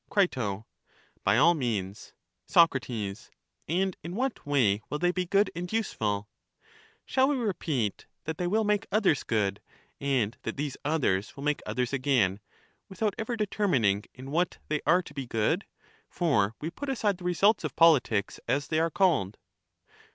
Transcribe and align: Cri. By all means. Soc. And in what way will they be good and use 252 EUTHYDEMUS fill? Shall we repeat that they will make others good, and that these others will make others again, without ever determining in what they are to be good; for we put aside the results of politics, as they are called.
Cri. 0.09 0.27
By 1.23 1.37
all 1.37 1.53
means. 1.53 2.15
Soc. 2.47 2.73
And 2.89 3.15
in 3.67 4.15
what 4.15 4.47
way 4.47 4.81
will 4.89 4.97
they 4.97 5.11
be 5.11 5.27
good 5.27 5.51
and 5.55 5.71
use 5.71 5.91
252 5.91 6.05
EUTHYDEMUS 6.07 6.25
fill? 6.25 6.29
Shall 7.05 7.27
we 7.27 7.35
repeat 7.37 8.07
that 8.23 8.39
they 8.39 8.47
will 8.47 8.63
make 8.63 8.87
others 8.91 9.21
good, 9.21 9.61
and 9.99 10.35
that 10.41 10.57
these 10.57 10.75
others 10.83 11.37
will 11.37 11.43
make 11.43 11.61
others 11.67 11.93
again, 11.93 12.39
without 12.89 13.13
ever 13.19 13.35
determining 13.37 14.03
in 14.15 14.31
what 14.31 14.57
they 14.69 14.81
are 14.87 15.03
to 15.03 15.13
be 15.13 15.27
good; 15.27 15.65
for 16.09 16.55
we 16.59 16.71
put 16.71 16.89
aside 16.89 17.19
the 17.19 17.23
results 17.23 17.63
of 17.63 17.75
politics, 17.75 18.39
as 18.47 18.69
they 18.69 18.79
are 18.79 18.89
called. 18.89 19.37